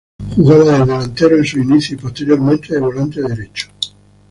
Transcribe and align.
Jugaba 0.35 0.63
de 0.63 0.79
delantero 0.79 1.37
en 1.37 1.45
sus 1.45 1.61
inicios 1.63 1.91
y 1.91 1.95
posteriormente 2.03 2.73
de 2.73 2.79
volante 2.79 3.21
derecho. 3.21 3.67